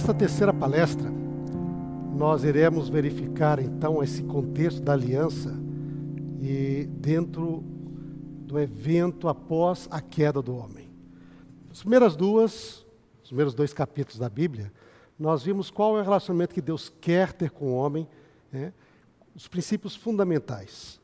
[0.00, 1.10] Nesta terceira palestra,
[2.16, 5.54] nós iremos verificar então esse contexto da aliança
[6.40, 7.62] e dentro
[8.46, 10.88] do evento após a queda do homem.
[11.70, 12.86] As primeiras duas,
[13.22, 14.72] os primeiros dois capítulos da Bíblia,
[15.18, 18.08] nós vimos qual é o relacionamento que Deus quer ter com o homem,
[18.50, 18.72] né?
[19.36, 20.98] os princípios fundamentais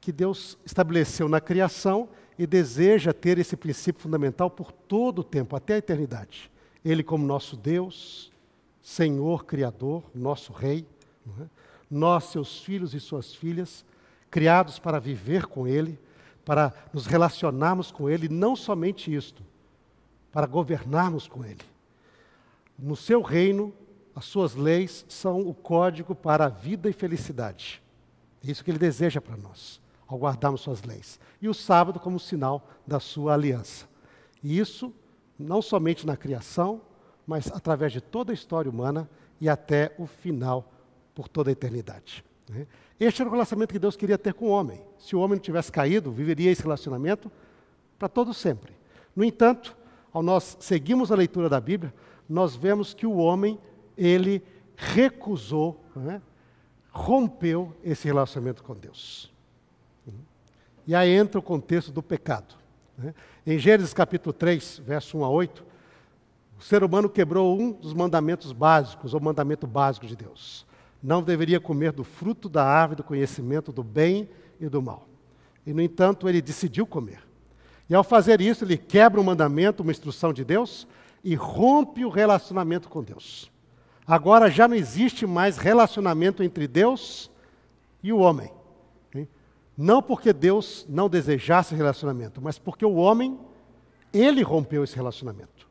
[0.00, 5.54] que Deus estabeleceu na criação e deseja ter esse princípio fundamental por todo o tempo,
[5.54, 6.50] até a eternidade.
[6.84, 8.29] Ele, como nosso Deus,
[8.82, 10.86] Senhor, Criador, nosso Rei,
[11.40, 11.46] é?
[11.90, 13.84] nós, seus filhos e suas filhas,
[14.30, 15.98] criados para viver com Ele,
[16.44, 19.42] para nos relacionarmos com Ele, não somente isto,
[20.32, 21.60] para governarmos com Ele.
[22.78, 23.74] No seu reino,
[24.14, 27.82] as suas leis são o código para a vida e felicidade.
[28.46, 31.18] É isso que Ele deseja para nós, ao guardarmos suas leis.
[31.42, 33.86] E o sábado como sinal da sua aliança.
[34.42, 34.92] E isso
[35.38, 36.80] não somente na criação,
[37.30, 39.08] mas através de toda a história humana
[39.40, 40.68] e até o final,
[41.14, 42.24] por toda a eternidade.
[42.48, 42.66] Né?
[42.98, 44.82] Este era o relacionamento que Deus queria ter com o homem.
[44.98, 47.30] Se o homem não tivesse caído, viveria esse relacionamento
[47.96, 48.72] para todo sempre.
[49.14, 49.76] No entanto,
[50.12, 51.94] ao nós seguirmos a leitura da Bíblia,
[52.28, 53.60] nós vemos que o homem,
[53.96, 54.42] ele
[54.76, 56.20] recusou, né?
[56.90, 59.32] rompeu esse relacionamento com Deus.
[60.84, 62.56] E aí entra o contexto do pecado.
[62.98, 63.14] Né?
[63.46, 65.69] Em Gênesis capítulo 3, verso 1 a 8,
[66.60, 70.66] o ser humano quebrou um dos mandamentos básicos, ou mandamento básico de Deus.
[71.02, 74.28] Não deveria comer do fruto da árvore do conhecimento do bem
[74.60, 75.08] e do mal.
[75.66, 77.26] E, no entanto, ele decidiu comer.
[77.88, 80.86] E ao fazer isso, ele quebra um mandamento, uma instrução de Deus,
[81.24, 83.50] e rompe o relacionamento com Deus.
[84.06, 87.30] Agora já não existe mais relacionamento entre Deus
[88.02, 88.52] e o homem.
[89.78, 93.40] Não porque Deus não desejasse relacionamento, mas porque o homem,
[94.12, 95.69] ele rompeu esse relacionamento.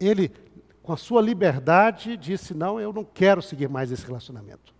[0.00, 0.30] Ele,
[0.82, 4.74] com a sua liberdade, disse: Não, eu não quero seguir mais esse relacionamento.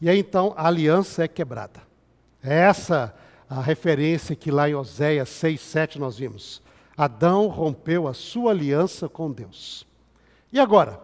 [0.00, 1.80] E aí então a aliança é quebrada.
[2.42, 3.14] É essa
[3.48, 6.62] a referência que lá em Oséias 6, 7 nós vimos.
[6.96, 9.86] Adão rompeu a sua aliança com Deus.
[10.52, 11.00] E agora,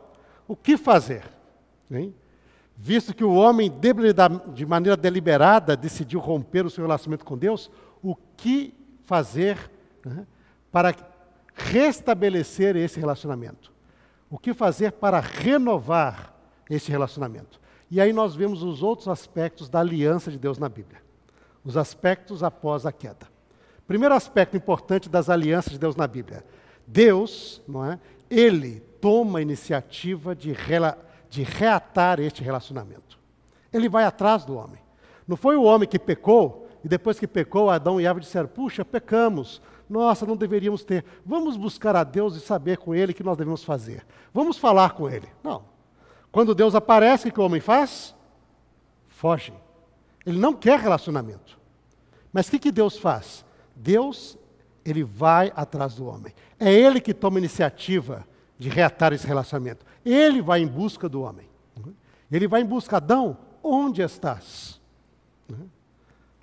[0.49, 1.25] o que fazer?
[1.91, 2.15] Hein?
[2.77, 3.73] Visto que o homem,
[4.55, 7.71] de maneira deliberada, decidiu romper o seu relacionamento com Deus,
[8.03, 9.71] o que fazer
[10.05, 10.27] né,
[10.71, 10.95] para
[11.55, 13.73] restabelecer esse relacionamento?
[14.31, 16.35] O que fazer para renovar
[16.69, 17.61] esse relacionamento?
[17.91, 21.03] E aí nós vemos os outros aspectos da aliança de Deus na Bíblia.
[21.65, 23.31] Os aspectos após a queda.
[23.87, 26.45] Primeiro aspecto importante das alianças de Deus na Bíblia.
[26.87, 28.01] Deus, não é?
[28.31, 30.57] Ele toma a iniciativa de,
[31.29, 33.19] de reatar este relacionamento.
[33.71, 34.81] Ele vai atrás do homem.
[35.29, 38.85] Não foi o homem que pecou, e depois que pecou, Adão e Eva disseram: Puxa,
[38.85, 39.61] pecamos,
[39.93, 41.05] nossa, não deveríamos ter.
[41.25, 44.05] Vamos buscar a Deus e saber com Ele o que nós devemos fazer.
[44.33, 45.29] Vamos falar com Ele.
[45.45, 45.63] Não.
[46.33, 48.15] Quando Deus aparece, o que o homem faz?
[49.07, 49.53] Foge.
[50.25, 51.59] Ele não quer relacionamento.
[52.33, 53.45] Mas o que, que Deus faz?
[53.77, 54.39] Deus,
[54.83, 56.33] ele vai atrás do homem.
[56.59, 58.27] É ele que toma a iniciativa
[58.59, 59.85] de reatar esse relacionamento.
[60.05, 61.47] Ele vai em busca do homem.
[62.31, 64.81] Ele vai em busca, Adão, onde estás?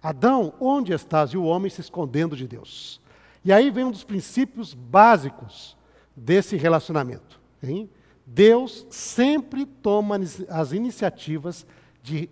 [0.03, 1.31] Adão, onde estás?
[1.31, 2.98] E o homem se escondendo de Deus.
[3.43, 5.77] E aí vem um dos princípios básicos
[6.15, 7.39] desse relacionamento.
[7.63, 7.89] Hein?
[8.25, 10.19] Deus sempre toma
[10.49, 11.65] as iniciativas
[12.03, 12.29] de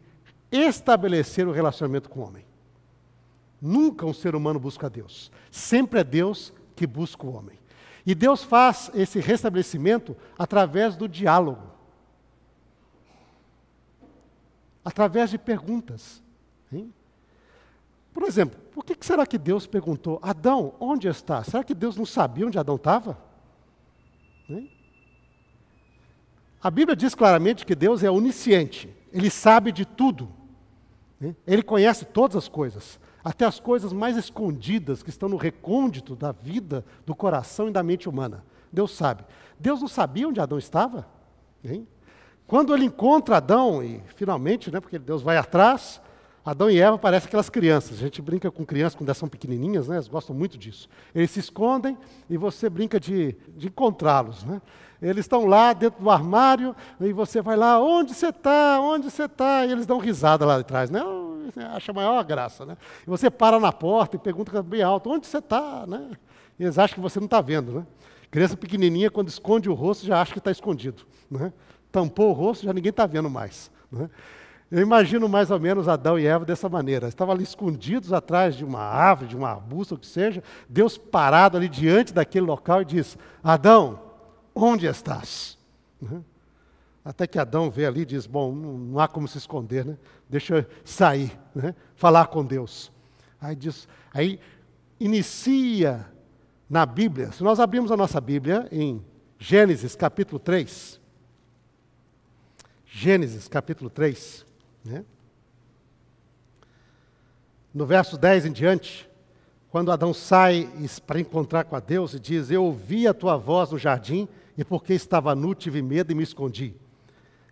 [0.52, 2.46] estabelecer o relacionamento com o homem.
[3.62, 5.32] Nunca um ser humano busca Deus.
[5.50, 7.58] Sempre é Deus que busca o homem.
[8.06, 11.64] E Deus faz esse restabelecimento através do diálogo.
[14.86, 16.24] Através de perguntas.
[16.72, 16.94] Hein?
[18.18, 21.44] Por exemplo, por que será que Deus perguntou, Adão, onde está?
[21.44, 23.16] Será que Deus não sabia onde Adão estava?
[26.60, 30.30] A Bíblia diz claramente que Deus é onisciente, ele sabe de tudo,
[31.46, 36.32] ele conhece todas as coisas até as coisas mais escondidas que estão no recôndito da
[36.32, 38.44] vida, do coração e da mente humana.
[38.74, 39.26] Deus sabe.
[39.60, 41.06] Deus não sabia onde Adão estava?
[42.48, 46.02] Quando ele encontra Adão, e finalmente, né, porque Deus vai atrás,
[46.48, 47.98] Adão e Eva parecem aquelas crianças.
[47.98, 49.96] A gente brinca com crianças quando elas são pequenininhas, né?
[49.96, 50.88] Elas gostam muito disso.
[51.14, 51.98] Eles se escondem
[52.30, 54.62] e você brinca de, de encontrá-los, né?
[55.02, 58.80] Eles estão lá dentro do armário e você vai lá, onde você está?
[58.80, 59.66] Onde você está?
[59.66, 61.02] E eles dão risada lá atrás, né?
[61.74, 62.78] Acha maior graça, né?
[63.06, 66.12] E você para na porta e pergunta bem alto, onde você está, né?
[66.58, 67.86] E eles acham que você não está vendo, né?
[68.32, 71.52] Criança pequenininha, quando esconde o rosto, já acha que está escondido, né?
[71.92, 74.10] Tampou o rosto, já ninguém está vendo mais, né?
[74.70, 77.08] Eu imagino mais ou menos Adão e Eva dessa maneira.
[77.08, 80.44] Estavam ali escondidos atrás de uma árvore, de um arbusto, o que seja.
[80.68, 84.00] Deus parado ali diante daquele local e diz: Adão,
[84.54, 85.58] onde estás?
[86.02, 86.22] Uhum.
[87.04, 89.98] Até que Adão vê ali e diz: Bom, não há como se esconder, né?
[90.30, 91.74] Deixa eu sair, né?
[91.96, 92.92] falar com Deus.
[93.40, 94.40] Aí, diz, aí
[95.00, 96.06] inicia
[96.70, 99.02] na Bíblia, se nós abrimos a nossa Bíblia em
[99.40, 101.00] Gênesis capítulo 3,
[102.86, 104.47] Gênesis capítulo 3,
[104.88, 105.06] né?
[107.78, 109.08] no verso 10 em diante,
[109.70, 110.68] quando Adão sai
[111.06, 114.64] para encontrar com a Deus e diz: Eu ouvi a tua voz no jardim e
[114.64, 116.74] porque estava nu tive medo e me escondi.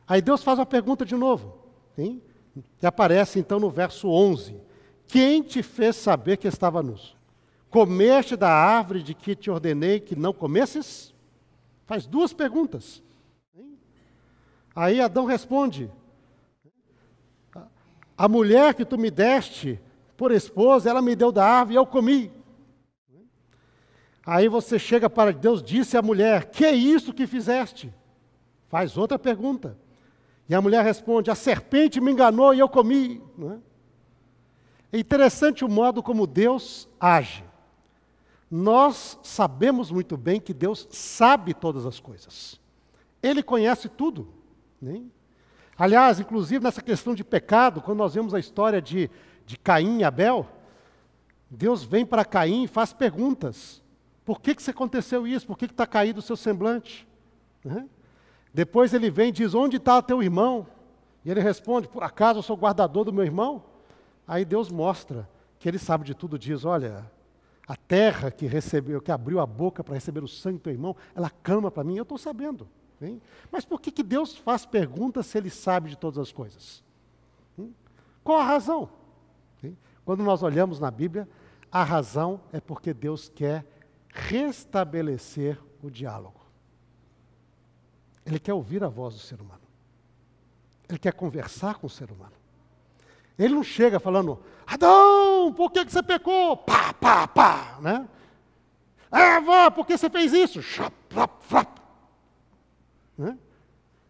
[0.07, 1.55] Aí Deus faz uma pergunta de novo,
[1.95, 2.21] hein?
[2.79, 4.55] que aparece então no verso 11:
[5.07, 6.95] Quem te fez saber que estava nu?
[7.69, 11.13] Comeste da árvore de que te ordenei que não comesses?
[11.85, 13.03] Faz duas perguntas.
[14.75, 15.91] Aí Adão responde:
[18.17, 19.79] A mulher que tu me deste
[20.15, 22.31] por esposa, ela me deu da árvore e eu comi.
[24.25, 27.93] Aí você chega para Deus, disse à mulher: Que é isso que fizeste?
[28.67, 29.77] Faz outra pergunta.
[30.49, 33.21] E a mulher responde: A serpente me enganou e eu comi.
[34.91, 34.97] É?
[34.97, 37.43] é interessante o modo como Deus age.
[38.49, 42.59] Nós sabemos muito bem que Deus sabe todas as coisas.
[43.21, 44.27] Ele conhece tudo.
[44.81, 45.03] Né?
[45.77, 49.09] Aliás, inclusive nessa questão de pecado, quando nós vemos a história de,
[49.45, 50.47] de Caim e Abel,
[51.49, 53.81] Deus vem para Caim e faz perguntas.
[54.23, 55.45] Por que, que você aconteceu isso?
[55.45, 57.07] Por que está caído o seu semblante?
[57.63, 57.87] Né?
[58.53, 60.65] Depois ele vem e diz: Onde está teu irmão?
[61.23, 63.63] E ele responde: Por acaso eu sou guardador do meu irmão?
[64.27, 65.29] Aí Deus mostra
[65.59, 67.09] que ele sabe de tudo, diz: Olha,
[67.67, 70.95] a terra que recebeu, que abriu a boca para receber o sangue do teu irmão,
[71.13, 72.67] ela clama para mim, eu estou sabendo.
[73.01, 73.21] Hein?
[73.51, 76.83] Mas por que, que Deus faz perguntas se Ele sabe de todas as coisas?
[77.57, 77.73] Hein?
[78.23, 78.89] Qual a razão?
[79.63, 79.77] Hein?
[80.03, 81.27] Quando nós olhamos na Bíblia,
[81.71, 83.65] a razão é porque Deus quer
[84.09, 86.39] restabelecer o diálogo.
[88.25, 89.61] Ele quer ouvir a voz do ser humano.
[90.87, 92.33] Ele quer conversar com o ser humano.
[93.37, 96.55] Ele não chega falando, Adão, por que, que você pecou?
[96.55, 98.07] Pá, pá, pá, né?
[99.11, 100.61] Eva, por que você fez isso?
[103.17, 103.37] Né?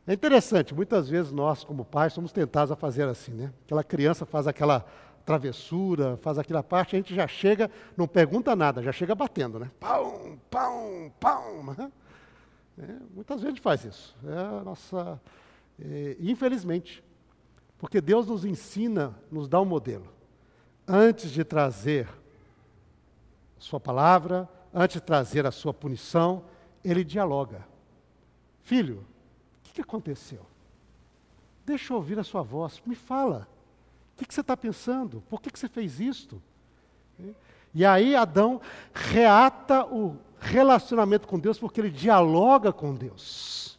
[0.08, 3.52] É interessante, muitas vezes nós, como pais, somos tentados a fazer assim, né?
[3.66, 4.86] Aquela criança faz aquela
[5.26, 9.72] travessura, faz aquela parte, a gente já chega, não pergunta nada, já chega batendo, né?
[9.80, 11.76] Pão, pão, pão.
[11.76, 11.92] Né?
[12.78, 14.16] É, muitas vezes a gente faz isso.
[14.24, 15.20] É nossa.
[15.80, 17.04] É, infelizmente.
[17.78, 20.08] Porque Deus nos ensina, nos dá um modelo.
[20.88, 22.08] Antes de trazer
[23.58, 26.44] Sua palavra, antes de trazer a Sua punição,
[26.84, 27.66] Ele dialoga.
[28.66, 30.42] Filho, o que, que aconteceu?
[31.64, 33.48] Deixa eu ouvir a sua voz, me fala.
[34.14, 35.24] O que, que você está pensando?
[35.30, 36.42] Por que, que você fez isto?
[37.74, 38.60] E aí Adão
[38.92, 43.78] reata o relacionamento com Deus porque ele dialoga com Deus.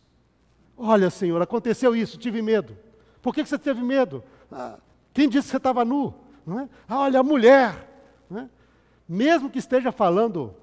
[0.77, 2.79] Olha, Senhor, aconteceu isso, tive medo.
[3.21, 4.23] Por que, que você teve medo?
[4.53, 4.79] Ah,
[5.13, 6.15] quem disse que você estava nu?
[6.47, 6.69] É?
[6.89, 7.91] Ah, olha, a mulher.
[8.31, 8.47] É?
[9.09, 10.55] Mesmo que esteja falando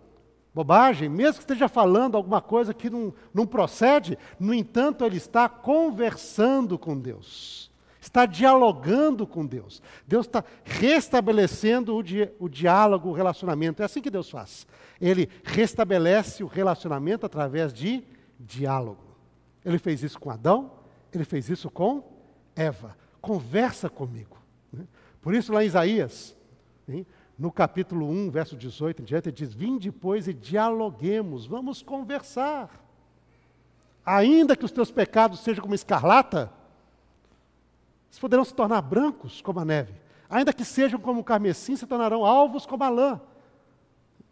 [0.54, 5.50] bobagem, mesmo que esteja falando alguma coisa que não, não procede, no entanto, ele está
[5.50, 9.82] conversando com Deus, está dialogando com Deus.
[10.08, 13.82] Deus está restabelecendo o, di, o diálogo, o relacionamento.
[13.82, 14.68] É assim que Deus faz.
[15.02, 18.04] Ele restabelece o relacionamento através de
[18.40, 19.04] diálogo.
[19.66, 20.72] Ele fez isso com Adão,
[21.12, 22.04] ele fez isso com
[22.56, 24.38] Eva, conversa comigo.
[24.72, 24.86] Né?
[25.22, 26.36] Por isso, lá em Isaías,
[27.44, 32.70] no capítulo 1, verso 18 em diante, ele diz: Vim depois e dialoguemos, vamos conversar.
[34.06, 36.50] Ainda que os teus pecados sejam como escarlata,
[38.10, 39.94] eles poderão se tornar brancos como a neve.
[40.30, 43.22] Ainda que sejam como o carmesim, se tornarão alvos como a lã.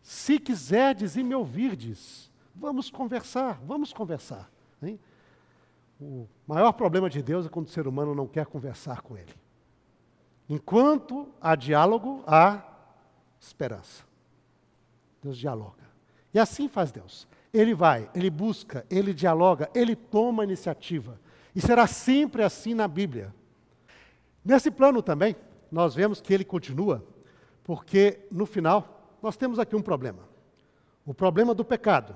[0.01, 4.49] Se quiserdes e me ouvirdes, vamos conversar, vamos conversar.
[4.81, 4.97] Hein?
[5.99, 9.35] O maior problema de Deus é quando o ser humano não quer conversar com Ele.
[10.47, 12.70] Enquanto há diálogo, há
[13.41, 14.03] esperança.
[15.21, 15.83] Deus dialoga.
[16.33, 17.27] E assim faz Deus.
[17.51, 21.19] Ele vai, ele busca, ele dialoga, ele toma iniciativa.
[21.53, 23.33] E será sempre assim na Bíblia.
[24.45, 25.35] Nesse plano também,
[25.69, 27.05] nós vemos que ele continua,
[27.63, 30.19] porque no final, nós temos aqui um problema.
[31.05, 32.15] O problema do pecado.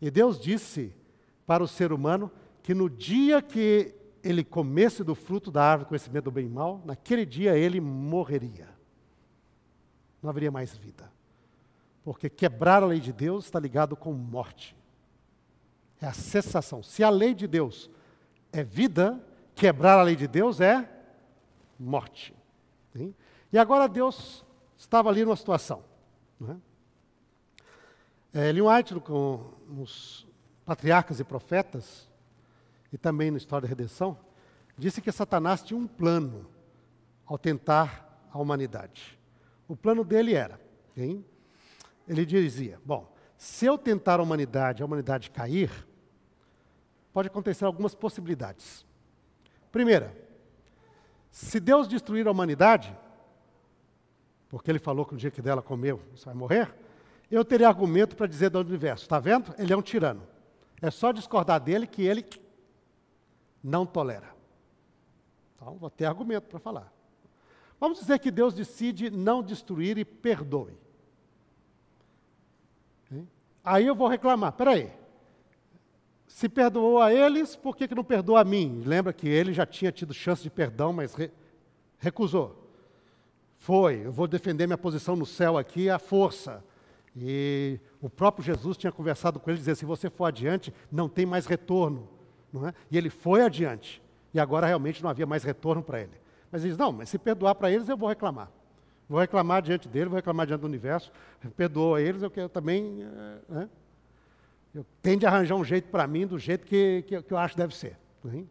[0.00, 0.92] E Deus disse
[1.46, 2.30] para o ser humano
[2.62, 6.82] que no dia que ele comesse do fruto da árvore conhecimento do bem e mal,
[6.84, 8.77] naquele dia ele morreria.
[10.22, 11.10] Não haveria mais vida.
[12.02, 14.76] Porque quebrar a lei de Deus está ligado com morte.
[16.00, 16.82] É a cessação.
[16.82, 17.90] Se a lei de Deus
[18.52, 19.22] é vida,
[19.54, 20.88] quebrar a lei de Deus é
[21.78, 22.34] morte.
[22.92, 23.14] Sim?
[23.52, 24.44] E agora Deus
[24.76, 25.82] estava ali numa situação.
[26.38, 26.56] Né?
[28.32, 30.26] É, Ellen White, com os
[30.64, 32.08] patriarcas e profetas,
[32.92, 34.16] e também na história da redenção,
[34.76, 36.46] disse que Satanás tinha um plano
[37.26, 39.17] ao tentar a humanidade.
[39.68, 40.58] O plano dele era,
[40.96, 41.24] hein?
[42.08, 45.70] ele dizia: bom, se eu tentar a humanidade, a humanidade cair,
[47.12, 48.86] pode acontecer algumas possibilidades.
[49.70, 50.16] Primeira,
[51.30, 52.96] se Deus destruir a humanidade,
[54.48, 56.74] porque ele falou que no dia que dela comeu, você vai morrer,
[57.30, 59.54] eu teria argumento para dizer do universo, está vendo?
[59.58, 60.26] Ele é um tirano.
[60.80, 62.24] É só discordar dele que ele
[63.62, 64.34] não tolera.
[65.54, 66.92] Então, vou ter argumento para falar.
[67.80, 70.76] Vamos dizer que Deus decide não destruir e perdoe.
[73.64, 74.90] Aí eu vou reclamar, peraí,
[76.26, 78.82] se perdoou a eles, por que, que não perdoa a mim?
[78.86, 81.30] Lembra que ele já tinha tido chance de perdão, mas re,
[81.98, 82.70] recusou.
[83.58, 86.64] Foi, eu vou defender minha posição no céu aqui à força.
[87.16, 91.26] E o próprio Jesus tinha conversado com ele, dizendo: se você for adiante, não tem
[91.26, 92.08] mais retorno.
[92.52, 92.74] Não é?
[92.90, 94.00] E ele foi adiante.
[94.32, 96.12] E agora realmente não havia mais retorno para ele.
[96.50, 98.50] Mas ele diz: não, mas se perdoar para eles, eu vou reclamar.
[99.08, 101.10] Vou reclamar diante dele, vou reclamar diante do universo.
[101.56, 103.02] Perdoa eles, eu quero também.
[103.02, 103.68] Eh, né?
[104.74, 107.56] Eu tenho de arranjar um jeito para mim, do jeito que, que, que, eu acho
[107.56, 107.98] deve ser.
[108.22, 108.44] Né?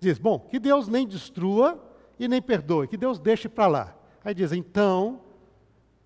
[0.00, 1.82] Diz: bom, que Deus nem destrua
[2.18, 3.96] e nem perdoe, que Deus deixe para lá.
[4.24, 5.20] Aí diz: então,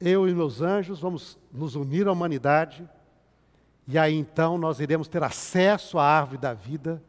[0.00, 2.88] eu e meus anjos vamos nos unir à humanidade,
[3.88, 7.02] e aí então nós iremos ter acesso à árvore da vida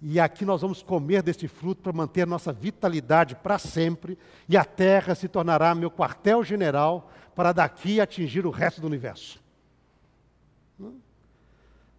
[0.00, 4.64] e aqui nós vamos comer deste fruto para manter nossa vitalidade para sempre, e a
[4.64, 9.40] terra se tornará meu quartel-general para daqui atingir o resto do universo.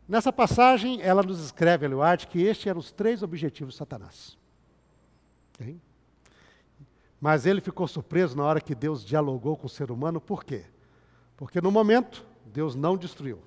[0.08, 4.38] Nessa passagem, ela nos escreve, Eliade, que estes eram os três objetivos de Satanás.
[5.54, 5.78] Okay?
[7.20, 10.64] Mas ele ficou surpreso na hora que Deus dialogou com o ser humano, por quê?
[11.36, 13.42] Porque no momento, Deus não destruiu.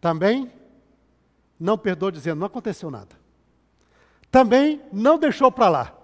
[0.00, 0.52] Também
[1.58, 3.16] não perdoou dizendo, não aconteceu nada.
[4.30, 5.94] Também não deixou para lá.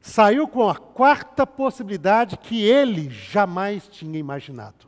[0.00, 4.86] Saiu com a quarta possibilidade que ele jamais tinha imaginado.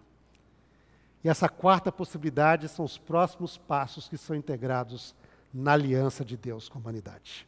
[1.23, 5.15] E essa quarta possibilidade são os próximos passos que são integrados
[5.53, 7.47] na aliança de Deus com a humanidade.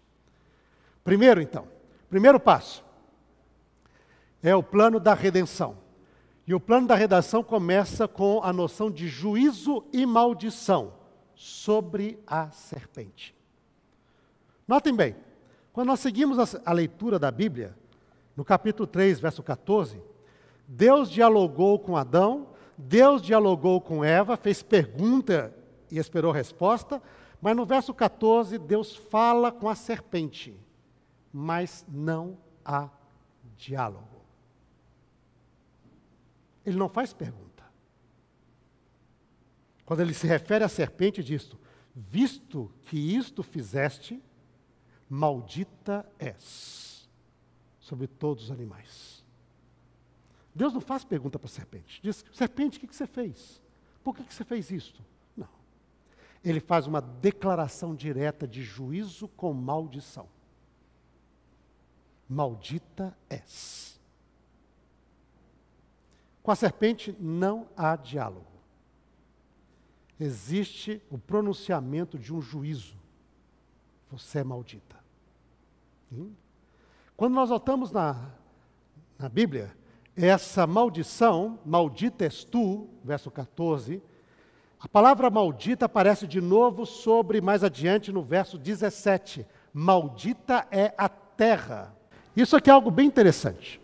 [1.02, 1.66] Primeiro, então,
[2.08, 2.84] primeiro passo
[4.42, 5.76] é o plano da redenção.
[6.46, 10.92] E o plano da redenção começa com a noção de juízo e maldição
[11.36, 13.36] sobre a serpente.
[14.66, 15.14] Notem bem,
[15.72, 17.76] quando nós seguimos a, leitura da Bíblia,
[18.34, 20.02] no capítulo 3, verso 14,
[20.66, 25.54] Deus dialogou com Adão, Deus dialogou com Eva, fez pergunta
[25.90, 27.00] e esperou resposta,
[27.40, 30.58] mas no verso 14, Deus fala com a serpente,
[31.32, 32.88] mas não há
[33.56, 34.08] diálogo.
[36.64, 37.45] Ele não faz pergunta.
[39.86, 41.48] Quando ele se refere à serpente, diz:
[41.94, 44.20] Visto que isto fizeste,
[45.08, 47.08] maldita és
[47.78, 49.24] sobre todos os animais.
[50.52, 52.00] Deus não faz pergunta para a serpente.
[52.02, 53.62] Diz: Serpente, o que, você fez?
[54.02, 55.04] Por que, que você fez isto?
[55.36, 55.48] Não.
[56.42, 60.28] Ele faz uma declaração direta de juízo com maldição.
[62.28, 64.00] Maldita és.
[66.42, 68.55] Com a serpente não há diálogo
[70.18, 72.96] existe o pronunciamento de um juízo.
[74.11, 74.96] Você é maldita.
[76.12, 76.32] Hum?
[77.16, 78.30] Quando nós voltamos na,
[79.18, 79.75] na Bíblia,
[80.14, 84.02] essa maldição, maldita és tu, verso 14,
[84.78, 89.46] a palavra maldita aparece de novo sobre, mais adiante, no verso 17.
[89.73, 91.94] Maldita é a terra.
[92.37, 93.80] Isso aqui é algo bem interessante.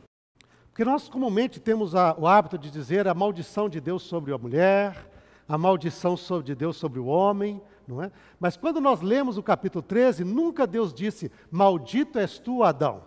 [0.68, 4.38] Porque nós comumente temos a, o hábito de dizer a maldição de Deus sobre a
[4.38, 5.11] mulher,
[5.52, 8.10] a maldição de Deus sobre o homem, não é?
[8.40, 13.02] Mas quando nós lemos o capítulo 13, nunca Deus disse: Maldito és tu, Adão.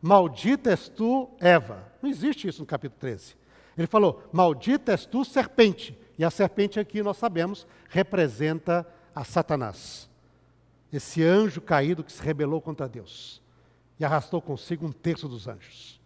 [0.00, 1.92] Maldita és tu, Eva.
[2.00, 3.36] Não existe isso no capítulo 13.
[3.76, 5.94] Ele falou: Maldita és tu, serpente.
[6.18, 10.08] E a serpente aqui, nós sabemos, representa a Satanás.
[10.90, 13.42] Esse anjo caído que se rebelou contra Deus
[14.00, 16.00] e arrastou consigo um terço dos anjos.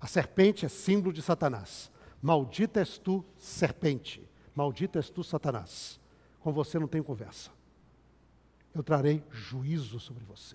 [0.00, 1.90] A serpente é símbolo de Satanás.
[2.22, 4.29] Maldita és tu, serpente.
[4.60, 5.98] Maldito és tu, Satanás.
[6.40, 7.50] Com você não tenho conversa.
[8.74, 10.54] Eu trarei juízo sobre você.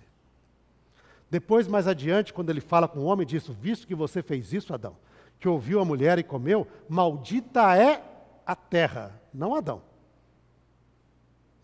[1.28, 4.76] Depois, mais adiante, quando ele fala com o homem, diz: Visto que você fez isso,
[4.76, 4.96] Adão,
[5.40, 8.04] que ouviu a mulher e comeu, maldita é
[8.46, 9.82] a terra, não Adão.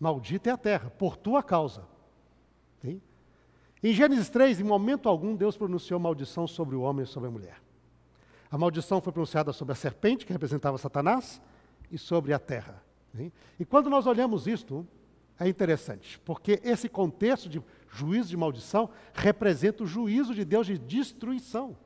[0.00, 1.84] Maldita é a terra, por tua causa.
[2.80, 3.00] Sim?
[3.80, 7.32] Em Gênesis 3, em momento algum, Deus pronunciou maldição sobre o homem e sobre a
[7.32, 7.62] mulher.
[8.50, 11.40] A maldição foi pronunciada sobre a serpente, que representava Satanás,
[11.92, 12.82] e sobre a terra.
[13.60, 14.86] E quando nós olhamos isto,
[15.38, 20.78] é interessante, porque esse contexto de juízo de maldição representa o juízo de Deus de
[20.78, 21.76] destruição.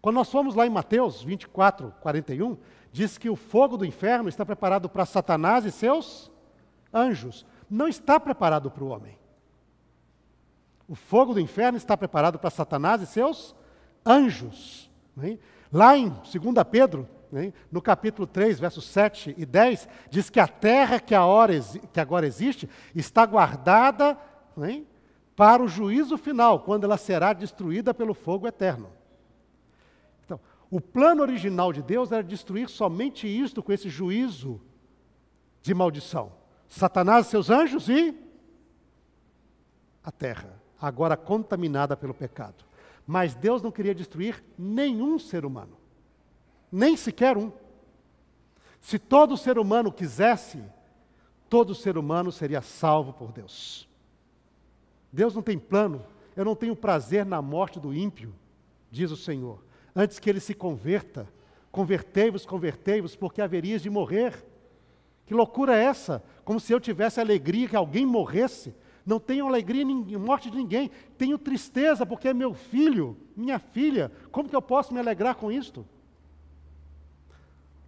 [0.00, 2.56] Quando nós fomos lá em Mateus 24, 41,
[2.90, 6.30] diz que o fogo do inferno está preparado para Satanás e seus
[6.92, 7.46] anjos.
[7.70, 9.18] Não está preparado para o homem.
[10.88, 13.54] O fogo do inferno está preparado para Satanás e seus
[14.04, 14.90] anjos.
[15.70, 16.32] Lá em 2
[16.70, 17.08] Pedro,
[17.70, 23.24] no capítulo 3, versos 7 e 10, diz que a terra que, agora existe está
[23.24, 24.18] guardada
[25.34, 28.90] para o juízo final, quando ela será destruída pelo fogo eterno.
[30.24, 30.38] Então,
[30.70, 34.60] o plano original de Deus era destruir somente isto com esse juízo
[35.62, 36.32] de maldição.
[36.68, 38.14] Satanás e seus anjos e
[40.04, 42.64] a terra, agora contaminada pelo pecado.
[43.06, 45.76] Mas Deus não queria destruir nenhum ser humano,
[46.72, 47.52] nem sequer um.
[48.80, 50.60] Se todo ser humano quisesse,
[51.48, 53.86] todo ser humano seria salvo por Deus.
[55.12, 56.02] Deus não tem plano,
[56.34, 58.34] eu não tenho prazer na morte do ímpio,
[58.90, 59.62] diz o Senhor,
[59.94, 61.28] antes que ele se converta.
[61.70, 64.44] Convertei-vos, convertei-vos, porque haverias de morrer.
[65.24, 66.22] Que loucura é essa?
[66.44, 68.74] Como se eu tivesse alegria que alguém morresse.
[69.06, 70.90] Não tenho alegria em morte de ninguém.
[71.16, 74.12] Tenho tristeza porque é meu filho, minha filha.
[74.30, 75.86] Como que eu posso me alegrar com isto?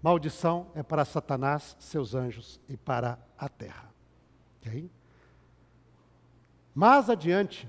[0.05, 3.91] Maldição é para Satanás, seus anjos e para a terra.
[4.61, 4.91] Okay?
[6.75, 7.67] Mais adiante,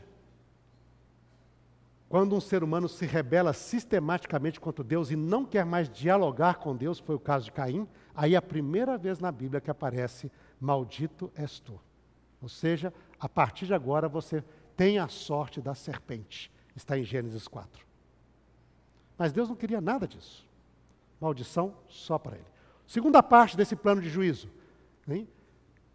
[2.09, 6.75] quando um ser humano se rebela sistematicamente contra Deus e não quer mais dialogar com
[6.75, 10.29] Deus, foi o caso de Caim, aí é a primeira vez na Bíblia que aparece:
[10.59, 11.79] Maldito és tu.
[12.41, 14.43] Ou seja, a partir de agora você
[14.75, 16.51] tem a sorte da serpente.
[16.75, 17.85] Está em Gênesis 4.
[19.17, 20.45] Mas Deus não queria nada disso.
[21.19, 22.45] Maldição só para ele.
[22.85, 24.49] Segunda parte desse plano de juízo.
[25.07, 25.27] Hein?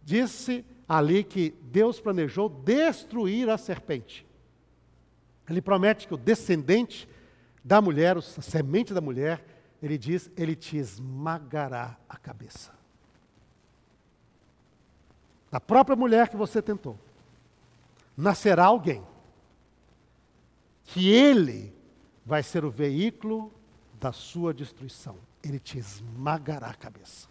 [0.03, 4.25] Disse ali que Deus planejou destruir a serpente.
[5.49, 7.07] Ele promete que o descendente
[7.63, 9.43] da mulher, a semente da mulher,
[9.81, 12.71] ele diz, ele te esmagará a cabeça.
[15.49, 16.97] Da própria mulher que você tentou,
[18.15, 19.03] nascerá alguém
[20.85, 21.73] que ele
[22.25, 23.51] vai ser o veículo
[24.01, 25.15] da sua destruição.
[25.41, 27.29] Ele te esmagará a cabeça.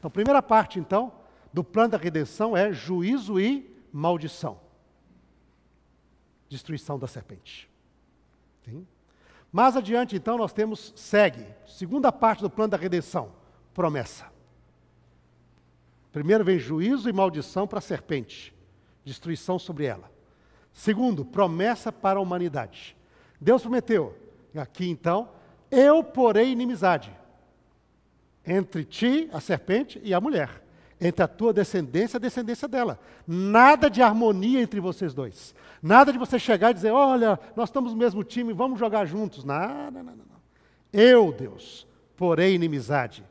[0.00, 1.12] Então, primeira parte, então,
[1.52, 4.58] do plano da redenção é juízo e maldição
[6.52, 7.68] destruição da serpente.
[8.64, 8.86] Sim?
[9.50, 13.32] Mais adiante, então, nós temos, segue, segunda parte do plano da redenção,
[13.74, 14.30] promessa.
[16.12, 18.54] Primeiro vem juízo e maldição para a serpente,
[19.04, 20.10] destruição sobre ela.
[20.72, 22.96] Segundo, promessa para a humanidade.
[23.40, 24.16] Deus prometeu,
[24.54, 25.30] aqui então,
[25.72, 27.10] eu porei inimizade
[28.46, 30.62] entre ti, a serpente, e a mulher
[31.00, 32.98] entre a tua descendência e a descendência dela.
[33.26, 35.52] Nada de harmonia entre vocês dois.
[35.82, 39.44] Nada de você chegar e dizer: olha, nós estamos no mesmo time, vamos jogar juntos.
[39.44, 40.42] Nada, não, não, não.
[40.92, 43.24] Eu, Deus, porei inimizade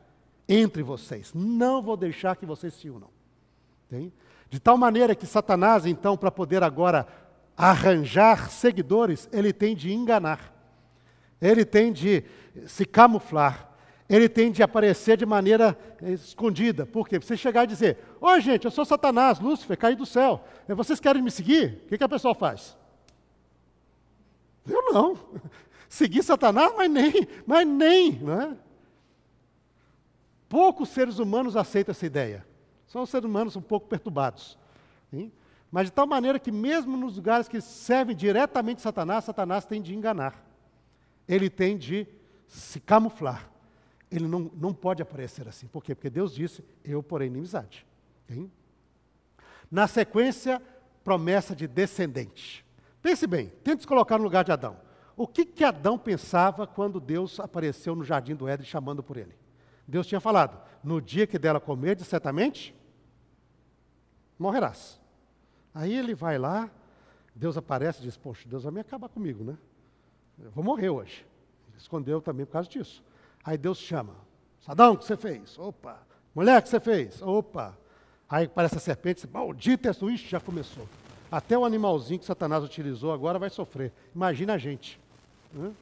[0.50, 1.32] entre vocês.
[1.34, 3.10] Não vou deixar que vocês se unam.
[3.90, 4.12] Tem?
[4.50, 7.08] De tal maneira que Satanás, então, para poder agora
[7.56, 10.61] arranjar seguidores, ele tem de enganar.
[11.42, 12.24] Ele tem de
[12.68, 13.72] se camuflar
[14.12, 16.86] ele tem de aparecer de maneira escondida.
[16.86, 17.18] Por quê?
[17.18, 20.44] Você chegar e dizer: Oi, gente, eu sou Satanás, Lúcifer, caí do céu.
[20.68, 21.84] Vocês querem me seguir?
[21.86, 22.78] O que, que a pessoa faz?
[24.68, 25.18] Eu não.
[25.88, 28.56] Seguir Satanás, mas nem, mas nem, é?
[30.48, 32.46] Poucos seres humanos aceitam essa ideia.
[32.88, 34.58] São seres humanos um pouco perturbados.
[35.12, 35.32] Hein?
[35.70, 39.94] Mas de tal maneira que, mesmo nos lugares que servem diretamente Satanás, Satanás tem de
[39.94, 40.51] enganar.
[41.32, 42.08] Ele tem de
[42.48, 43.52] se camuflar
[44.12, 45.68] ele não, não pode aparecer assim.
[45.68, 45.96] Por quê?
[45.96, 47.86] Porque Deus disse: Eu porém inimizade.
[48.30, 48.52] Hein?
[49.72, 50.62] Na sequência,
[51.04, 52.66] promessa de descendente.
[53.02, 54.78] Pense bem, tente se colocar no lugar de Adão.
[55.16, 59.34] O que, que Adão pensava quando Deus apareceu no jardim do Éden chamando por ele?
[59.88, 62.76] Deus tinha falado: No dia que dela comer, certamente
[64.38, 65.00] morrerás.
[65.74, 66.70] Aí ele vai lá,
[67.34, 69.58] Deus aparece e diz: Poxa, Deus vai me acabar comigo, né?
[70.44, 71.26] Eu vou morrer hoje.
[71.70, 73.04] Ele escondeu também por causa disso.
[73.44, 74.16] Aí Deus chama:
[74.62, 75.58] Sadão, o que você fez?
[75.58, 76.00] Opa.
[76.34, 77.22] Mulher, o que você fez?
[77.22, 77.78] Opa.
[78.30, 80.88] Aí aparece a serpente, maldita tu, Ixi, já começou.
[81.32, 83.92] Até o animalzinho que Satanás utilizou agora vai sofrer.
[84.16, 85.00] Imagina a gente.
[85.52, 85.74] Né?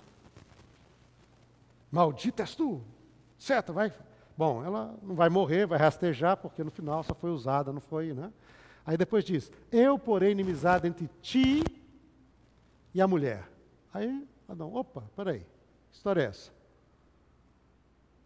[1.91, 2.81] Maldita és tu.
[3.37, 3.93] Certo, vai.
[4.37, 8.13] Bom, ela não vai morrer, vai rastejar, porque no final só foi usada, não foi,
[8.13, 8.31] né?
[8.85, 11.63] Aí depois diz: Eu, porém, inimizade entre ti
[12.93, 13.49] e a mulher.
[13.93, 15.45] Aí, Adão, opa, peraí,
[15.91, 16.51] que história é essa?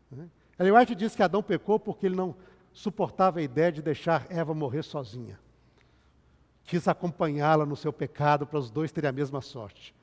[0.09, 0.29] Né?
[0.57, 2.33] Ellen White diz que Adão pecou porque ele não
[2.71, 5.38] suportava a ideia de deixar Eva morrer sozinha.
[6.63, 9.93] Quis acompanhá-la no seu pecado para os dois terem a mesma sorte.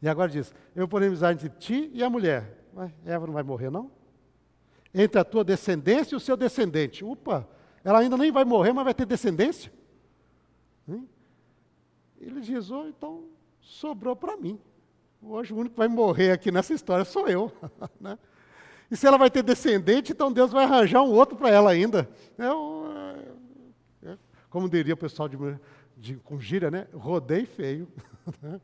[0.00, 2.64] E agora diz: Eu vou amizade entre ti e a mulher.
[2.72, 3.90] Mas Eva não vai morrer, não?
[4.94, 7.04] Entre a tua descendência e o seu descendente.
[7.04, 7.46] Upa,
[7.84, 9.70] ela ainda nem vai morrer, mas vai ter descendência?
[10.88, 11.06] Hein?
[12.18, 13.28] Ele diz: oh, então
[13.60, 14.58] sobrou para mim.
[15.22, 17.52] Hoje o único que vai morrer aqui nessa história sou eu.
[18.00, 18.18] né?
[18.90, 22.08] E se ela vai ter descendente, então Deus vai arranjar um outro para ela ainda.
[22.38, 25.36] É, é, como diria o pessoal de,
[25.96, 26.86] de, com gíria, né?
[26.94, 27.88] Rodei feio.
[28.42, 28.60] Né?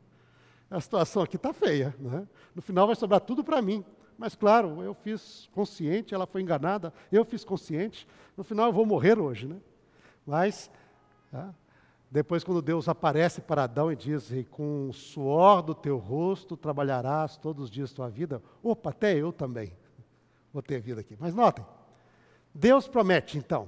[0.69, 1.95] A situação aqui está feia.
[1.97, 2.27] Né?
[2.53, 3.85] No final vai sobrar tudo para mim.
[4.17, 8.05] Mas claro, eu fiz consciente, ela foi enganada, eu fiz consciente.
[8.35, 9.47] No final eu vou morrer hoje.
[9.47, 9.55] Né?
[10.25, 10.69] Mas,
[11.31, 11.53] tá?
[12.13, 17.37] Depois quando Deus aparece para Adão e diz, com o suor do teu rosto trabalharás
[17.37, 18.39] todos os dias tua vida.
[18.61, 19.75] Opa, até eu também
[20.53, 21.17] vou ter vida aqui.
[21.19, 21.65] Mas notem,
[22.53, 23.67] Deus promete então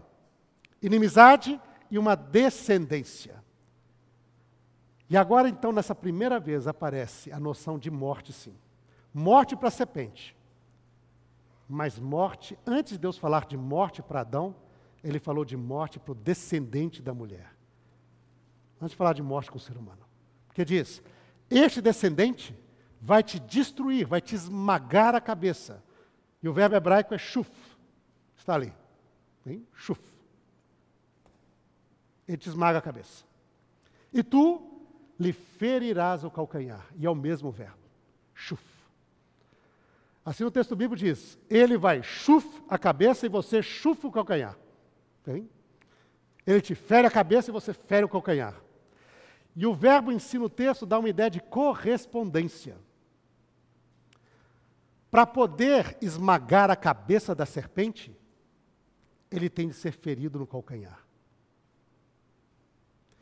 [0.79, 3.43] inimizade e uma descendência.
[5.09, 8.53] E agora então, nessa primeira vez, aparece a noção de morte, sim.
[9.11, 10.37] Morte para a serpente.
[11.67, 14.55] Mas morte, antes de Deus falar de morte para Adão,
[15.03, 17.54] ele falou de morte para o descendente da mulher.
[18.81, 20.01] Antes de falar de morte com o ser humano.
[20.47, 21.01] Porque diz:
[21.49, 22.55] Este descendente
[23.01, 25.83] vai te destruir, vai te esmagar a cabeça.
[26.41, 27.49] E o verbo hebraico é shuf.
[28.37, 28.73] Está ali.
[29.45, 29.65] Hein?
[29.73, 30.01] Shuf.
[32.27, 33.23] Ele te esmaga a cabeça.
[34.11, 34.83] E tu
[35.19, 36.85] lhe ferirás o calcanhar.
[36.97, 37.77] E é o mesmo verbo.
[38.33, 38.63] Shuf.
[40.25, 44.57] Assim o texto bíblico diz: ele vai chuf a cabeça e você chufa o calcanhar.
[45.23, 45.47] Tem?
[46.45, 48.55] Ele te fere a cabeça e você fere o calcanhar.
[49.55, 52.77] E o verbo em si no texto dá uma ideia de correspondência.
[55.09, 58.15] Para poder esmagar a cabeça da serpente,
[59.31, 61.05] ele tem de ser ferido no calcanhar.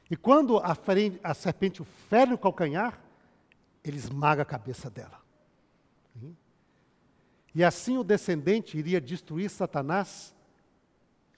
[0.10, 0.76] E quando a,
[1.24, 3.00] a serpente o fere no calcanhar,
[3.84, 5.24] ele esmaga a cabeça dela.
[7.56, 10.34] E assim o descendente iria destruir Satanás,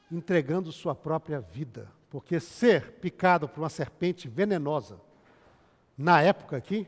[0.10, 1.92] entregando sua própria vida.
[2.16, 5.02] Porque ser picado por uma serpente venenosa,
[5.98, 6.88] na época aqui,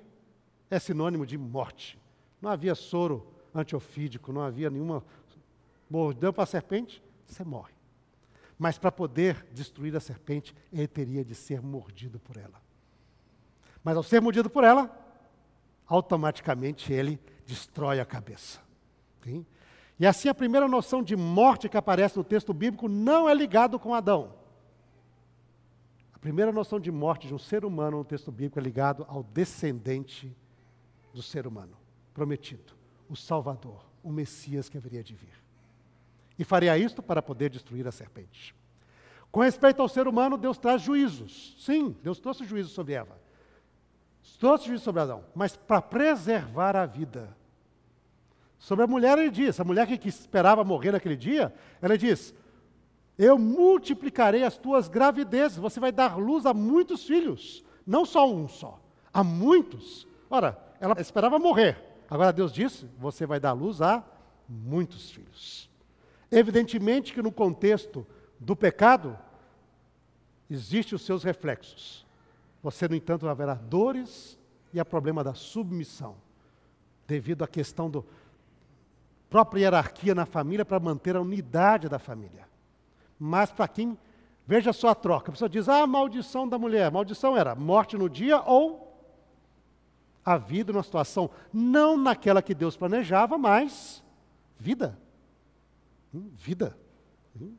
[0.70, 2.00] é sinônimo de morte.
[2.42, 5.04] Não havia soro antiofídico, não havia nenhuma.
[5.90, 7.74] Mordeu para a serpente, você morre.
[8.58, 12.62] Mas para poder destruir a serpente, ele teria de ser mordido por ela.
[13.84, 14.90] Mas ao ser mordido por ela,
[15.86, 18.62] automaticamente ele destrói a cabeça.
[19.26, 19.46] Sim?
[20.00, 23.78] E assim a primeira noção de morte que aparece no texto bíblico não é ligado
[23.78, 24.47] com Adão.
[26.18, 29.22] A primeira noção de morte de um ser humano no texto bíblico é ligado ao
[29.22, 30.36] descendente
[31.14, 31.78] do ser humano,
[32.12, 32.74] prometido
[33.08, 35.40] o Salvador, o Messias que haveria de vir.
[36.38, 38.56] E faria isto para poder destruir a serpente.
[39.32, 41.56] Com respeito ao ser humano, Deus traz juízos.
[41.60, 43.16] Sim, Deus trouxe juízo sobre Eva.
[44.40, 47.38] Trouxe juízo sobre Adão, mas para preservar a vida.
[48.58, 52.34] Sobre a mulher, ele diz: a mulher que esperava morrer naquele dia, ela diz:
[53.18, 58.48] Eu multiplicarei as tuas gravidezes, você vai dar luz a muitos filhos, não só um
[58.48, 58.80] só,
[59.14, 60.08] a muitos.
[60.30, 64.04] Ora, ela esperava morrer, Agora Deus disse: você vai dar luz a
[64.48, 65.70] muitos filhos.
[66.32, 68.06] Evidentemente que no contexto
[68.40, 69.18] do pecado,
[70.50, 72.06] existem os seus reflexos.
[72.64, 74.38] Você, no entanto, haverá dores
[74.74, 76.16] e há problema da submissão,
[77.06, 78.02] devido à questão da
[79.30, 82.47] própria hierarquia na família para manter a unidade da família.
[83.20, 83.98] Mas para quem,
[84.46, 88.10] veja só a troca, a pessoa diz, ah, maldição da mulher, maldição era morte no
[88.10, 88.88] dia ou
[90.28, 94.04] a vida numa situação não naquela que Deus planejava, mas
[94.60, 95.00] vida.
[96.14, 96.78] Hum, vida.
[97.40, 97.54] Hum.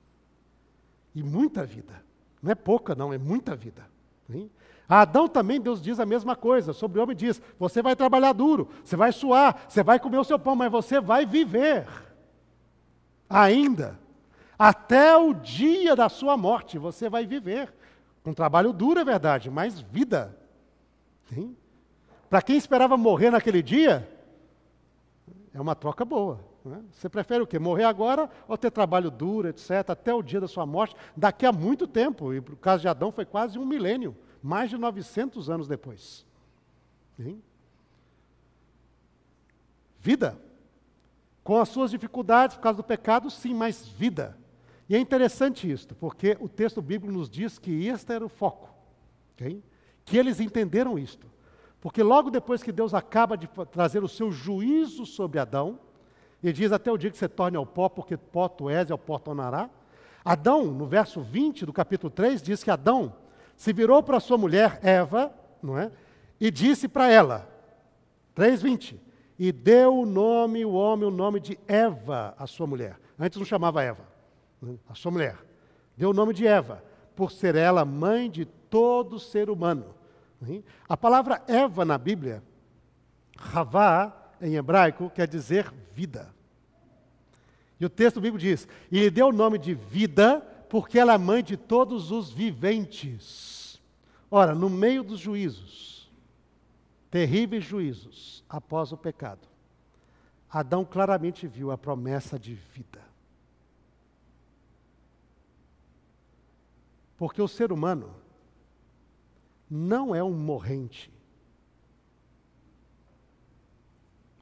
[1.14, 2.04] E muita vida.
[2.42, 3.88] Não é pouca, não, é muita vida.
[4.28, 4.50] Hum.
[4.86, 6.74] Adão também, Deus diz a mesma coisa.
[6.74, 10.24] Sobre o homem diz: você vai trabalhar duro, você vai suar, você vai comer o
[10.24, 11.86] seu pão, mas você vai viver.
[13.28, 13.98] Ainda.
[14.58, 17.72] Até o dia da sua morte, você vai viver.
[18.24, 20.36] Um trabalho duro, é verdade, mas vida.
[22.28, 24.06] Para quem esperava morrer naquele dia,
[25.54, 26.40] é uma troca boa.
[26.64, 26.82] Né?
[26.92, 27.58] Você prefere o quê?
[27.58, 31.52] Morrer agora ou ter trabalho duro, etc., até o dia da sua morte, daqui a
[31.52, 32.34] muito tempo.
[32.34, 36.26] E no caso de Adão foi quase um milênio, mais de 900 anos depois.
[37.16, 37.40] Sim?
[40.00, 40.38] Vida.
[41.42, 44.36] Com as suas dificuldades por causa do pecado, sim, mas vida.
[44.88, 48.70] E é interessante isto, porque o texto bíblico nos diz que este era o foco.
[49.34, 49.62] Okay?
[50.04, 51.26] Que eles entenderam isto.
[51.80, 55.78] Porque logo depois que Deus acaba de trazer o seu juízo sobre Adão,
[56.42, 58.92] ele diz até o dia que você torne ao pó, porque pó tu és e
[58.92, 59.68] ao pó tornará.
[60.24, 63.14] Adão, no verso 20 do capítulo 3, diz que Adão
[63.56, 65.90] se virou para sua mulher Eva, não é?
[66.40, 67.48] E disse para ela,
[68.34, 68.98] 3:20,
[69.38, 72.98] e deu o nome, o homem, o nome de Eva à sua mulher.
[73.18, 74.17] Antes não chamava Eva?
[74.88, 75.38] A sua mulher.
[75.96, 76.82] Deu o nome de Eva,
[77.16, 79.94] por ser ela mãe de todo ser humano.
[80.40, 80.62] Né?
[80.88, 82.42] A palavra Eva na Bíblia,
[83.52, 86.32] Havá, em hebraico, quer dizer vida.
[87.80, 91.18] E o texto bíblico diz: E lhe deu o nome de vida, porque ela é
[91.18, 93.80] mãe de todos os viventes.
[94.30, 96.10] Ora, no meio dos juízos,
[97.10, 99.46] terríveis juízos, após o pecado,
[100.50, 103.07] Adão claramente viu a promessa de vida.
[107.18, 108.14] Porque o ser humano
[109.68, 111.12] não é um morrente.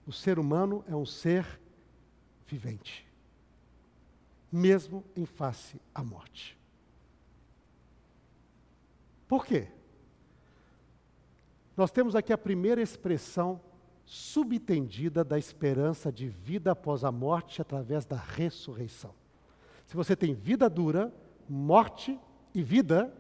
[0.07, 1.61] O ser humano é um ser
[2.47, 3.07] vivente
[4.51, 6.57] mesmo em face à morte.
[9.29, 9.69] Por quê?
[11.77, 13.61] Nós temos aqui a primeira expressão
[14.05, 19.13] subtendida da esperança de vida após a morte através da ressurreição.
[19.85, 21.13] Se você tem vida dura,
[21.49, 22.19] morte
[22.57, 23.13] e vida,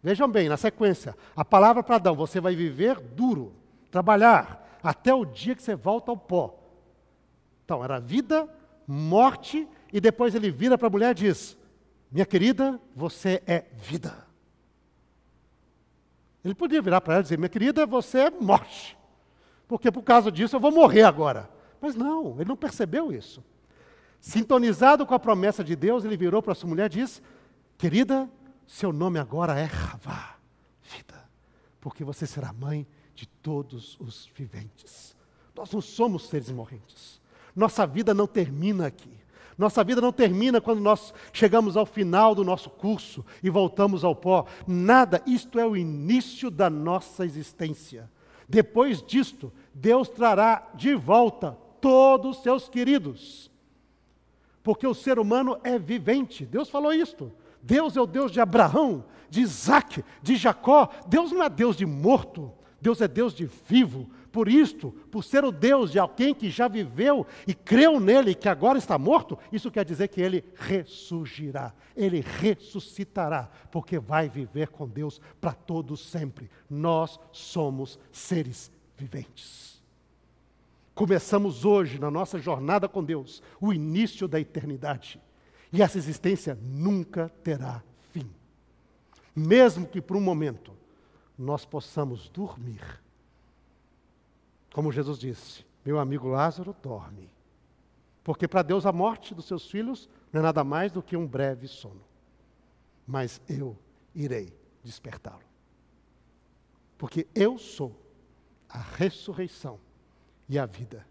[0.00, 3.52] vejam bem, na sequência, a palavra para Adão, você vai viver duro,
[3.90, 6.56] trabalhar, até o dia que você volta ao pó.
[7.64, 8.48] Então, era vida,
[8.86, 11.58] morte e depois ele vira para a mulher e diz:
[12.10, 14.24] Minha querida, você é vida.
[16.44, 18.96] Ele podia virar para ela e dizer: Minha querida, você é morte.
[19.66, 21.50] Porque por causa disso eu vou morrer agora.
[21.80, 23.42] Mas não, ele não percebeu isso.
[24.20, 27.20] Sintonizado com a promessa de Deus, ele virou para sua mulher e disse:
[27.78, 28.30] Querida,
[28.66, 30.36] seu nome agora é Ravá,
[30.82, 31.28] vida,
[31.80, 35.14] porque você será mãe de todos os viventes.
[35.54, 37.20] Nós não somos seres morrentes.
[37.54, 39.10] Nossa vida não termina aqui.
[39.58, 44.14] Nossa vida não termina quando nós chegamos ao final do nosso curso e voltamos ao
[44.14, 44.46] pó.
[44.66, 48.10] Nada, isto é o início da nossa existência.
[48.46, 53.50] Depois disto, Deus trará de volta todos os seus queridos.
[54.62, 56.44] Porque o ser humano é vivente.
[56.44, 57.32] Deus falou isto.
[57.66, 60.88] Deus é o Deus de Abraão, de Isaac, de Jacó.
[61.08, 62.52] Deus não é Deus de morto.
[62.80, 64.08] Deus é Deus de vivo.
[64.30, 68.48] Por isto, por ser o Deus de alguém que já viveu e creu nele, que
[68.48, 74.86] agora está morto, isso quer dizer que ele ressurgirá, ele ressuscitará, porque vai viver com
[74.86, 76.50] Deus para todos sempre.
[76.68, 79.82] Nós somos seres viventes.
[80.94, 85.20] Começamos hoje, na nossa jornada com Deus, o início da eternidade.
[85.76, 88.30] E essa existência nunca terá fim.
[89.34, 90.72] Mesmo que por um momento
[91.36, 93.00] nós possamos dormir
[94.76, 97.30] como Jesus disse, meu amigo Lázaro dorme.
[98.22, 101.26] Porque para Deus a morte dos seus filhos não é nada mais do que um
[101.26, 102.04] breve sono.
[103.06, 103.74] Mas eu
[104.14, 104.52] irei
[104.84, 105.46] despertá-lo.
[106.98, 107.98] Porque eu sou
[108.68, 109.80] a ressurreição
[110.46, 111.06] e a vida,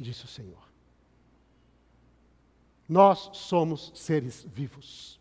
[0.00, 0.71] disse o Senhor.
[2.92, 5.18] Nós somos seres vivos.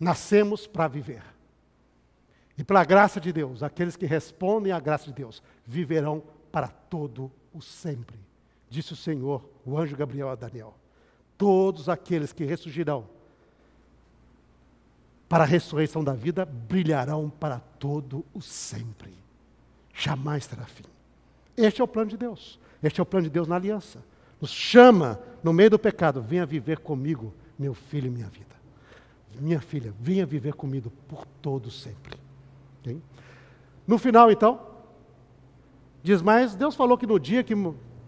[0.00, 1.22] Nascemos para viver.
[2.56, 7.30] E pela graça de Deus, aqueles que respondem à graça de Deus viverão para todo
[7.52, 8.16] o sempre.
[8.70, 10.74] Disse o Senhor, o anjo Gabriel a Daniel.
[11.36, 13.06] Todos aqueles que ressurgirão
[15.28, 19.12] para a ressurreição da vida brilharão para todo o sempre.
[19.92, 20.84] Jamais terá fim.
[21.58, 22.58] Este é o plano de Deus.
[22.82, 24.02] Este é o plano de Deus na aliança.
[24.44, 28.54] Nos chama no meio do pecado, venha viver comigo, meu filho e minha vida.
[29.40, 32.18] Minha filha, venha viver comigo por todo sempre.
[32.82, 33.00] Okay?
[33.86, 34.60] No final, então,
[36.02, 37.54] Diz mais, Deus falou que no dia que,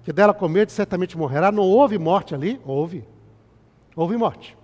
[0.04, 1.50] que dela comer, certamente morrerá.
[1.50, 2.60] Não houve morte ali?
[2.66, 3.02] Houve.
[3.96, 4.54] Houve morte.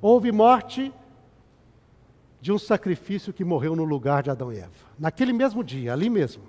[0.00, 0.90] Houve morte
[2.40, 4.70] de um sacrifício que morreu no lugar de Adão e Eva.
[4.98, 6.44] Naquele mesmo dia, ali mesmo,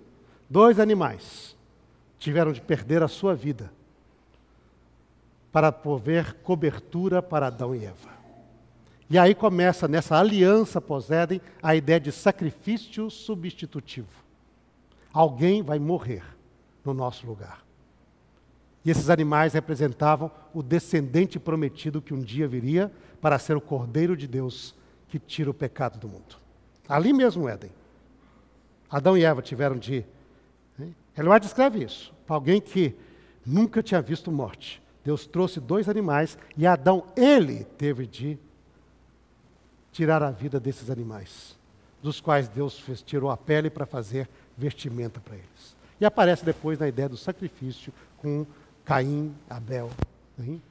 [0.50, 1.58] dois animais
[2.18, 3.70] tiveram de perder a sua vida
[5.52, 8.10] para prover cobertura para Adão e Eva.
[9.10, 14.08] E aí começa nessa aliança pós-Éden a ideia de sacrifício substitutivo.
[15.12, 16.24] Alguém vai morrer
[16.86, 17.62] no nosso lugar.
[18.84, 24.16] E esses animais representavam o descendente prometido que um dia viria para ser o Cordeiro
[24.16, 24.74] de Deus
[25.08, 26.38] que tira o pecado do mundo.
[26.88, 27.70] Ali mesmo, Éden.
[28.90, 30.06] Adão e Eva tiveram de.
[31.18, 32.14] Eloá descreve isso.
[32.26, 32.96] Para alguém que
[33.46, 34.81] nunca tinha visto morte.
[35.04, 38.38] Deus trouxe dois animais e Adão, ele, teve de
[39.92, 41.58] tirar a vida desses animais,
[42.02, 45.76] dos quais Deus fez, tirou a pele para fazer vestimenta para eles.
[46.00, 48.46] E aparece depois na ideia do sacrifício com
[48.86, 49.90] Caim, Abel.
[50.40, 50.62] Hein?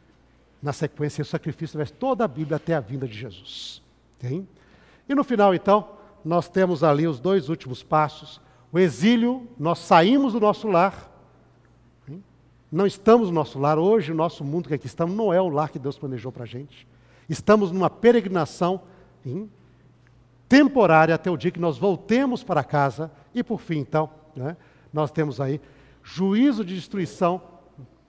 [0.63, 3.83] na sequência, o sacrifício através toda a Bíblia até a vinda de Jesus.
[4.19, 4.45] Okay?
[5.09, 5.89] E no final, então,
[6.25, 8.41] nós temos ali os dois últimos passos.
[8.71, 11.10] O exílio, nós saímos do nosso lar,
[12.71, 13.79] não estamos no nosso lar.
[13.79, 16.45] Hoje, o nosso mundo que aqui estamos não é o lar que Deus planejou para
[16.45, 16.87] a gente.
[17.29, 18.83] Estamos numa peregrinação
[19.25, 19.51] hein,
[20.49, 23.11] temporária até o dia que nós voltemos para casa.
[23.35, 24.57] E por fim, então, né,
[24.93, 25.61] nós temos aí
[26.03, 27.43] juízo de destruição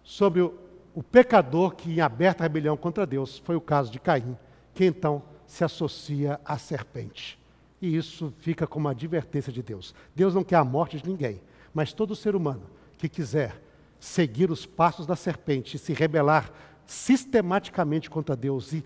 [0.04, 0.54] sobre o,
[0.94, 4.38] o pecador que, em aberta rebelião contra Deus, foi o caso de Caim,
[4.74, 7.40] que então se associa à serpente.
[7.82, 9.96] E isso fica como uma advertência de Deus.
[10.16, 11.42] Deus não quer a morte de ninguém,
[11.74, 12.64] mas todo ser humano
[12.98, 13.60] que quiser
[14.02, 16.52] seguir os passos da serpente e se rebelar
[16.88, 18.84] sistematicamente contra Deus e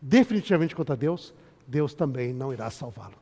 [0.00, 1.34] definitivamente contra Deus,
[1.68, 3.14] Deus também não irá salvá-lo.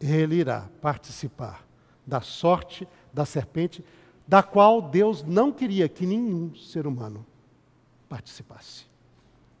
[0.00, 1.64] Ele irá participar
[2.06, 3.84] da sorte da serpente,
[4.26, 7.24] da qual Deus não queria que nenhum ser humano
[8.08, 8.86] participasse.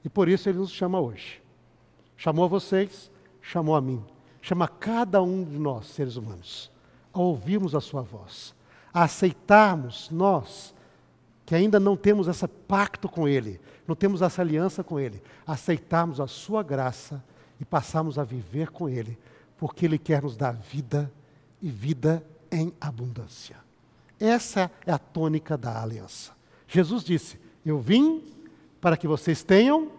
[0.02, 1.42] E por isso ele nos chama hoje.
[2.16, 3.10] Chamou vocês,
[3.42, 4.02] chamou a mim,
[4.40, 6.70] chama cada um de nós, seres humanos,
[7.12, 8.54] a ouvirmos a sua voz,
[8.96, 10.74] a aceitarmos nós,
[11.44, 16.18] que ainda não temos esse pacto com Ele, não temos essa aliança com Ele, aceitarmos
[16.18, 17.22] a Sua graça
[17.60, 19.18] e passarmos a viver com Ele,
[19.58, 21.12] porque Ele quer nos dar vida
[21.60, 23.58] e vida em abundância.
[24.18, 26.32] Essa é a tônica da aliança.
[26.66, 28.24] Jesus disse: Eu vim
[28.80, 29.92] para que vocês tenham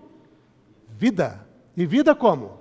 [0.89, 1.45] vida.
[1.75, 2.57] E vida como?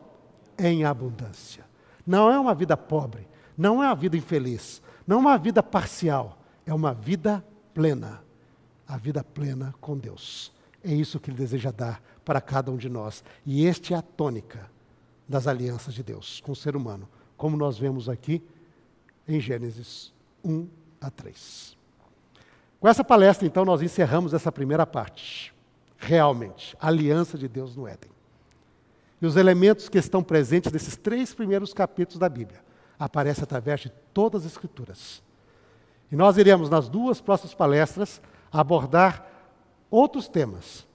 [0.58, 1.64] Em abundância.
[2.06, 6.74] Não é uma vida pobre, não é uma vida infeliz, não uma vida parcial, é
[6.74, 8.22] uma vida plena.
[8.88, 10.52] A vida plena com Deus.
[10.82, 13.22] É isso que Ele deseja dar para cada um de nós.
[13.44, 14.70] E este é a tônica
[15.28, 18.42] das alianças de Deus com o ser humano, como nós vemos aqui
[19.26, 20.12] em Gênesis
[20.44, 20.68] 1
[21.00, 21.76] a 3.
[22.78, 25.52] Com essa palestra, então, nós encerramos essa primeira parte.
[25.98, 28.10] Realmente, aliança de Deus no Éden.
[29.20, 32.65] E os elementos que estão presentes nesses três primeiros capítulos da Bíblia
[32.98, 35.22] aparece através de todas as Escrituras.
[36.10, 38.20] E nós iremos, nas duas próximas palestras,
[38.52, 39.26] abordar
[39.90, 40.86] outros temas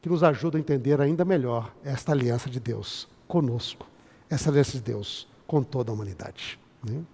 [0.00, 3.86] que nos ajudam a entender ainda melhor esta aliança de Deus conosco,
[4.28, 6.58] essa aliança de Deus com toda a humanidade.
[6.82, 7.04] Né?